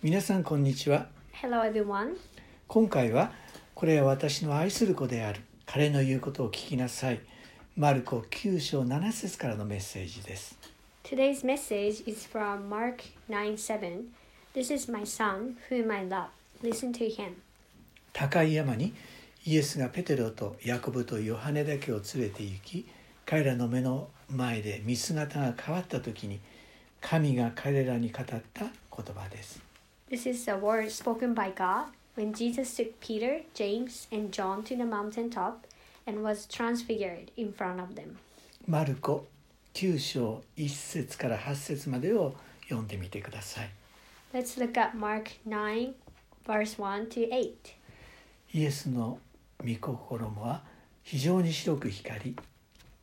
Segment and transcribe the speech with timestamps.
[0.00, 1.08] 皆さんこんにちは
[1.42, 2.16] Hello, everyone.
[2.68, 3.32] 今回は
[3.74, 7.18] これは私の愛する子である彼の言うことを聞きなさい
[7.76, 10.56] マルコ9章7節からのメッセージです
[11.02, 12.98] Today's message is from Mark
[13.28, 14.04] 9 7.
[14.54, 16.28] This is my son, whom I love.
[16.62, 17.32] Listen to him.
[18.12, 18.94] 高い山に
[19.44, 22.86] イエスがペテロとヤコブとヨハネだけを連れて行き
[23.26, 26.38] 彼らの目の前で見姿が変わった時に
[27.00, 29.66] 神が彼らに語った言葉です
[30.10, 34.74] This is a word spoken by God when Jesus took Peter, James, and John to
[34.74, 35.66] the mountaintop
[36.06, 38.16] and was transfigured in front of them.
[38.66, 39.26] マルコ
[39.74, 43.70] 9章1節から8節までを読んでみてください
[44.32, 45.92] Let's look at Mark 9,
[46.46, 47.52] verse 1 to 8.
[48.54, 49.18] イエスの
[49.62, 50.62] 御心は
[51.02, 52.36] 非常に白く光り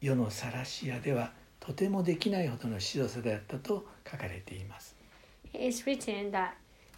[0.02, 4.96] 世の晒し屋ではとてもできないほどの白さであったと書かれています
[5.54, 6.54] It is written that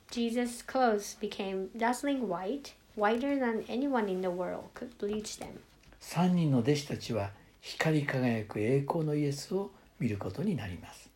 [0.10, 5.60] Jesus' clothes became dazzling white, whiter than anyone in the world could bleach them.
[6.02, 7.32] 3人の弟子たちは
[7.62, 11.10] 光り輝く栄光のイエスを見ることになります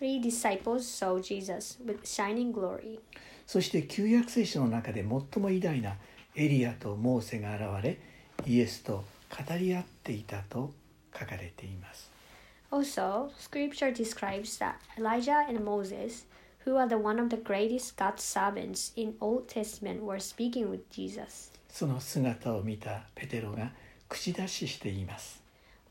[0.00, 3.00] Three disciples saw Jesus with shining glory.
[3.46, 5.96] そして旧約聖書の中で最も偉大な
[6.34, 7.98] エリアとモーセが現れ
[8.46, 10.72] イエスと語り合っていたと
[11.16, 12.10] 書かれています
[12.70, 16.24] Also, scripture describes that Elijah and Moses,
[16.64, 20.88] who are the one of the greatest God's servants in Old Testament, were speaking with
[20.90, 21.50] Jesus.
[21.68, 23.72] その姿を見たペテロが
[24.08, 25.42] 口出ししています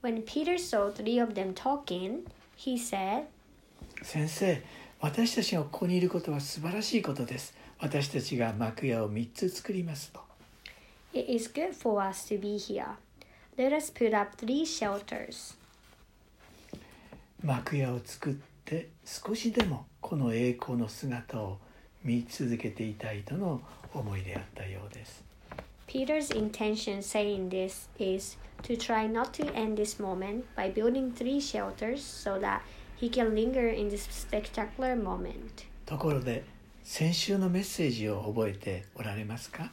[0.01, 2.25] When Peter saw three of them talking,
[2.57, 3.25] he said,
[4.01, 4.61] 先生
[5.01, 10.21] 私たちがここにいることは素晴らしいことです私たちが幕屋を3つ作りますと
[11.13, 12.95] It is good for us to be here.
[13.55, 15.55] Let us put up three shelters.
[17.44, 18.33] 幕屋を作っ
[18.66, 21.57] て少しでもこの栄光の姿を
[22.03, 23.61] 見続けていたいとの
[23.93, 25.23] 思いであったようです
[25.87, 31.39] Peter's intention saying this is to try not to end this moment by building three
[31.39, 32.61] shelters so that
[33.00, 35.66] he can linger in this spectacular moment.
[35.85, 36.44] ところで
[36.83, 39.72] 先週のメッセージを覚えておられますか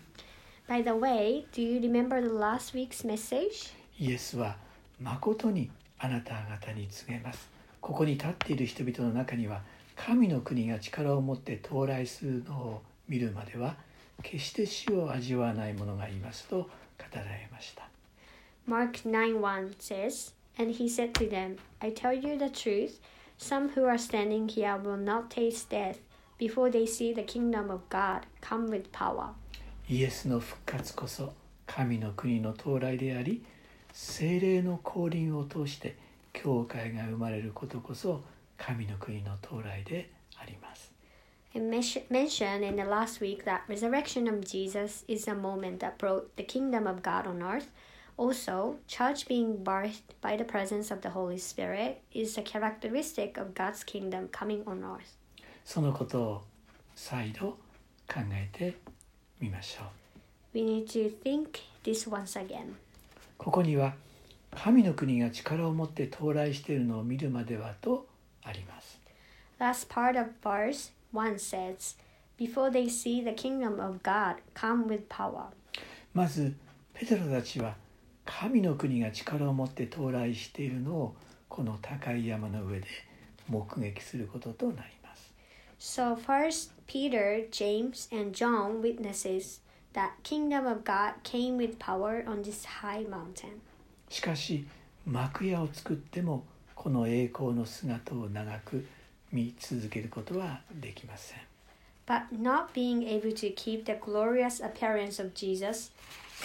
[0.69, 3.73] By the way, do you remember the last week's message?
[3.99, 4.57] イエスは
[5.01, 7.51] 誠にあなた方に告げます
[7.81, 9.63] ここに立っている人々の中には
[9.97, 13.77] 神の国が力を持って到来するのを見るまでは
[14.23, 16.69] 決して死を味わわない者がいますと語
[17.15, 17.89] られました
[18.69, 23.01] Mark 9 1 says, And he said to them, I tell you the truth,
[23.39, 25.99] some who are standing here will not taste death
[26.39, 29.35] before they see the kingdom of God come with power.
[29.89, 31.33] イエスの復活こそ
[31.67, 33.43] 神の国の到来であり
[33.93, 35.97] 精霊の降臨を通して
[36.33, 38.23] 教会が生まれることこそ
[38.71, 40.09] 神の国の到来で
[40.41, 40.93] あります
[41.53, 41.61] It
[42.09, 46.45] mentioned in the last week that resurrection of Jesus is a moment that brought the
[46.45, 47.67] kingdom of God on earth.
[48.17, 53.53] Also, church being birthed by the presence of the Holy Spirit is a characteristic of
[53.53, 55.17] God's kingdom coming on earth.
[55.65, 56.43] そのことを
[56.95, 57.59] 再度
[58.07, 58.77] 考えて
[59.41, 59.83] みましょ
[60.55, 62.75] う We need to think this once again.
[63.37, 63.95] ここには
[64.55, 68.07] 神の国が力を持って到来しているのを見るまではと
[68.43, 69.01] あります
[69.59, 71.97] Last part of verse 1 says,
[72.39, 75.49] Before they see the kingdom of God come with power.
[76.15, 76.55] まず
[76.95, 77.77] ペテロたちは
[78.25, 81.15] 神の国が力を持って到来しているのを
[81.49, 82.87] この高い山の上で
[83.49, 85.35] 目撃することとなります
[85.79, 89.61] So first Peter, James, and John witnesses
[89.93, 93.61] that kingdom of God came with power on this high mountain.
[94.09, 94.67] しかし
[95.05, 96.45] 幕屋を作っても
[96.83, 98.87] この栄光の姿を長く
[99.31, 101.39] 見続けることはできません
[102.07, 105.93] But not being able to keep the glorious appearance of Jesus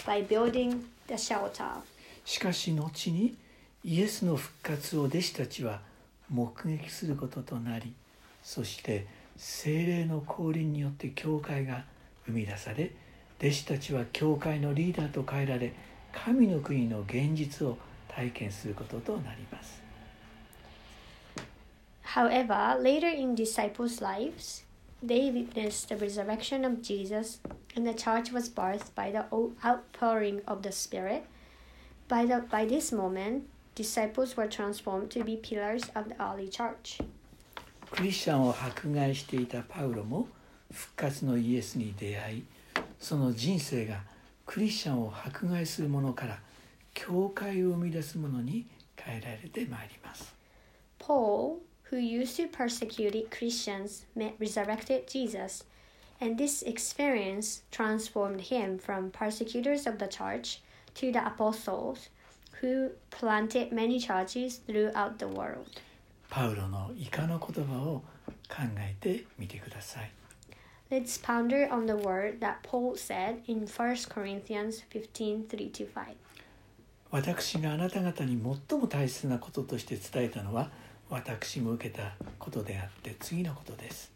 [0.04, 1.80] by building the shelter.
[2.26, 3.34] しかし後に
[3.82, 5.80] イエスの復活を弟子たちは
[6.28, 7.94] 目撃することとなり
[8.42, 9.06] そして
[9.38, 11.84] 精霊の降臨によって教会が
[12.26, 12.92] 生み出され
[13.40, 15.72] 弟子たちは教会のリーダーと変えられ
[16.12, 17.78] 神の国の現実を
[18.08, 19.85] 体験することとなります
[22.15, 24.63] However, later in disciples' lives,
[25.01, 27.39] they witnessed the resurrection of Jesus,
[27.75, 29.25] and the church was birthed by the
[29.65, 31.25] outpouring of the Spirit.
[32.07, 36.99] By, the, by this moment, disciples were transformed to be pillars of the early church.
[37.91, 40.29] クリスチャンを迫害していたパウロも
[40.71, 42.43] 復活のイエスに出会い
[42.99, 44.01] その人生が
[44.45, 46.39] クリスチャンを迫害する者から
[46.93, 50.33] 教会を生み出す者に変えられてまいります
[50.99, 55.63] Paul, who used to persecute Christians, met resurrected Jesus,
[56.21, 60.61] And this experience transformed him from persecutors of the church
[60.93, 62.09] to the apostles
[62.61, 65.81] who planted many churches throughout the world.
[66.29, 68.03] パウロの以下の言葉を
[68.47, 70.11] 考えてみてください
[70.89, 76.15] Let's ponder on the word that Paul said in 1 Corinthians 15 3 5.
[77.09, 78.39] 私があなた方に
[78.69, 80.69] 最も大切なこととして伝えたのは
[81.08, 84.12] 私も受けたことであって次のことです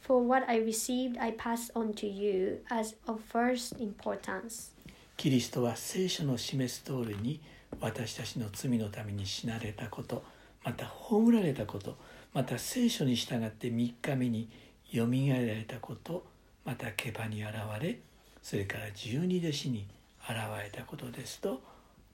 [0.00, 4.72] For what I received, I pass on to you as of first importance.
[5.16, 7.40] キリストは聖書の示す通りに
[7.80, 10.24] 私たちの罪のために死なれたこと
[10.64, 11.96] また葬られたこと
[12.32, 14.48] また聖書に従って3日目に
[14.90, 16.24] よみがえられたこと
[16.64, 18.00] またケバに現れ
[18.42, 19.86] それから十二弟子に
[20.24, 21.60] 現れたことですと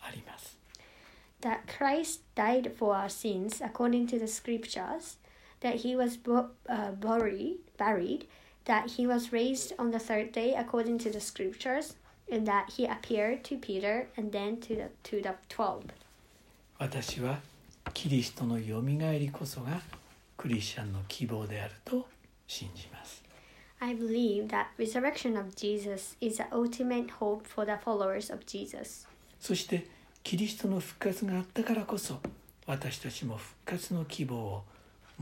[0.00, 0.58] あります
[1.41, 5.17] That Christ died for our sins according to the scriptures,
[5.61, 8.27] that he was bu- uh, buried, buried,
[8.65, 11.95] that he was raised on the third day according to the scriptures,
[12.31, 15.85] and that he appeared to Peter and then to the, to the twelve.
[16.77, 17.39] 私は
[17.93, 19.81] キリストのよみがえりこそが
[20.37, 22.07] クリスチャンの希望であると
[22.47, 23.23] 信じます
[23.79, 29.07] I believe that resurrection of Jesus is the ultimate hope for the followers of Jesus.
[29.39, 29.87] そして
[30.26, 32.18] キリストの復活があったからこそ
[32.66, 34.64] 私たちも復活の希望を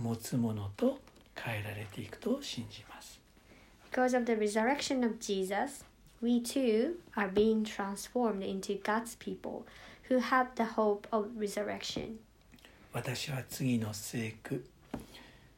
[0.01, 0.99] 持つものと
[1.35, 3.21] 変えられていくと信じます
[3.93, 5.85] Because of the resurrection of Jesus,
[6.23, 9.67] we too are being transformed into God's people
[10.09, 12.17] who have the hope of resurrection.
[12.95, 14.65] 私は次の聖句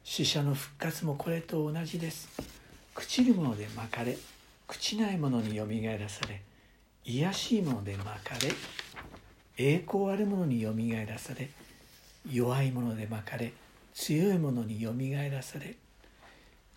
[0.03, 2.27] 死者の復活もこれと同じです
[2.93, 4.17] 朽ちるもので巻かれ
[4.67, 6.41] 朽ちないものによみがえらされ
[7.05, 8.51] 癒しいもので巻かれ
[9.56, 11.48] 栄光あるものによみがえらされ
[12.30, 13.52] 弱いもので巻かれ
[13.94, 15.76] 強いものによみがえらされ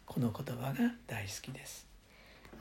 [0.05, 1.85] この言葉が大好きです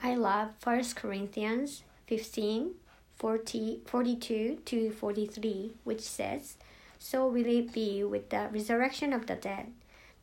[0.01, 2.85] I love 1 Corinthians 15
[3.17, 6.55] 40, 42 to 43, which says,
[6.99, 9.71] So will it be with the resurrection of the dead.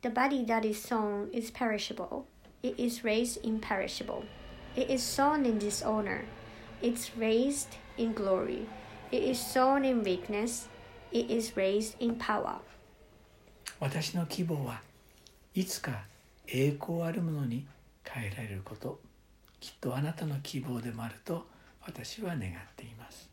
[0.01, 2.27] The body that is sown is perishable,
[2.61, 4.25] it is raised imperishable.
[4.75, 6.25] It is sown in dishonor,
[6.81, 8.67] it's raised in glory.
[9.10, 10.68] It is sown in weakness,
[11.10, 12.60] it is raised in power.
[13.80, 14.82] 私の希望は
[15.54, 16.04] いつか
[16.46, 17.66] 栄光あるものに
[18.04, 19.00] 変えられること
[19.60, 21.46] きっとあなたの希望でもあると
[21.86, 23.30] 私は願っています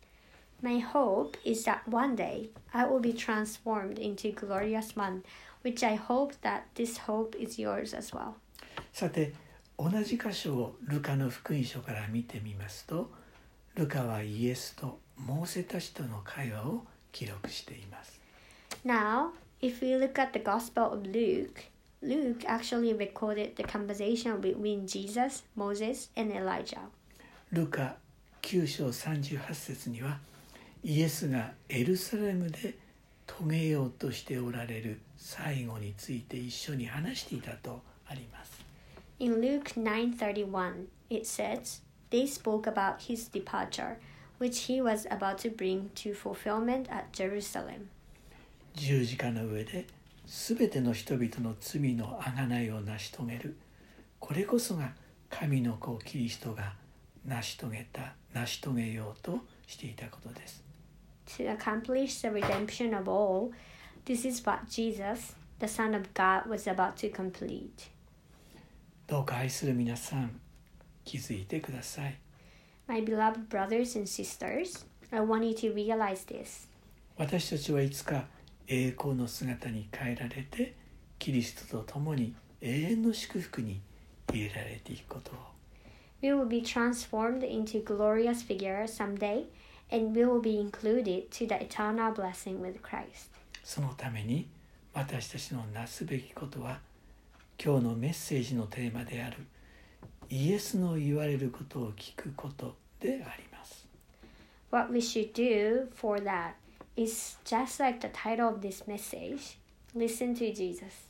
[0.62, 5.24] My hope is that one day I will be transformed into glorious one,
[5.63, 8.36] which I hope that this hope is yours as well.
[8.94, 9.33] さて
[9.77, 13.12] 同じ箇所をルカの福音書から見てみますと
[13.75, 18.19] ルカはイエスとモーセたちとの会話を記録しています
[18.86, 19.31] Now,
[19.62, 21.66] if we look at the Gospel of Luke,
[22.01, 26.80] Luke actually recorded the conversation between Jesus, Moses, and Elijah.
[27.51, 27.98] ルカ
[28.42, 30.19] 9章38節には
[30.83, 32.75] イエスがエルサレムで
[33.27, 38.63] 遂げようとしておられる最後について一緒に話していたとあります
[39.19, 41.81] In Luke 9:31, it says,
[42.15, 43.97] they spoke about his departure,
[44.38, 47.89] which he was about to bring to fulfillment at Jerusalem.
[48.73, 49.85] 十字架の上で
[50.25, 53.56] 全ての人々の罪の贖いを成し遂げる
[54.19, 54.91] これこそが
[55.29, 56.74] 神の子キリストが
[57.25, 60.63] 成し遂げた成し遂げようとしていたことです
[61.38, 63.51] To accomplish the redemption of all,
[64.05, 67.89] this is what Jesus, the Son of God, was about to complete.
[69.07, 70.39] どうか愛する皆さん
[71.05, 72.17] 気づいてください
[72.88, 76.67] My beloved brothers and sisters, I want you to realize this.
[77.17, 78.25] 私たちはいつか
[78.67, 80.75] 栄光の姿に変えられて
[81.17, 83.81] キリストと共に永遠の祝福に
[84.31, 85.35] 入れられていくことを
[86.21, 89.45] We will be transformed into glorious figure someday,
[89.91, 93.29] and we will be included to the eternal blessing with Christ.
[93.63, 94.47] そのために
[94.93, 96.79] 私たちのなすべきことは
[97.63, 99.38] 今日のメッセージのテーマである
[100.29, 103.88] イエスの言われることを聞くことであります。
[104.72, 106.53] What we should do for that
[106.96, 109.58] is just like the title of this message
[109.96, 111.10] listen to Jesus.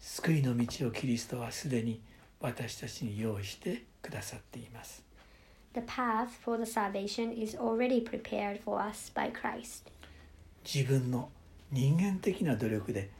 [0.00, 2.00] 救いの道をキリストはすでに
[2.40, 5.04] 私たちに用意してくださっています。
[5.74, 9.90] The path for the salvation is already prepared for us by Christ.
[10.64, 11.30] 自分の
[11.70, 13.10] 人間的な努力で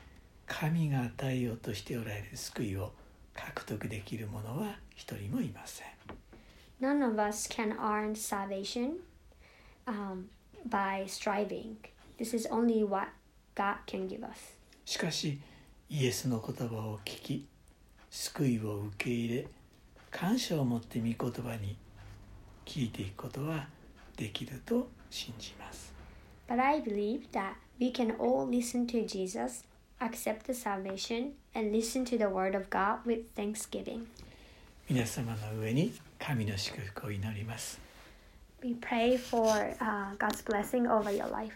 [0.47, 2.93] 神が与えようとしておられる救いを
[3.35, 5.87] 獲得できる者は一人もいません。
[6.81, 9.01] None of us can earn salvation
[9.87, 10.29] um,
[10.69, 11.77] by striving.
[12.19, 13.09] This is only what
[13.55, 14.57] God can give us.
[14.85, 15.41] しかし
[15.89, 17.47] イエスの言葉を聞き
[18.11, 19.49] 救いを受け入れ
[20.11, 21.77] 感謝を持って御言葉に
[22.65, 23.69] 聞いていくことは
[24.17, 25.93] できると信じます。
[26.49, 29.65] But I believe that we can all listen to Jesus,
[30.00, 34.08] accept the salvation, and listen to the Word of God with thanksgiving.
[34.88, 37.80] 皆様の上に神の祝福を祈ります。
[38.62, 39.48] We pray for
[39.80, 41.54] uh, God's blessing over your life.